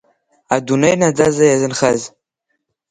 [0.55, 2.01] Адунеи наӡаӡа иазынхаз.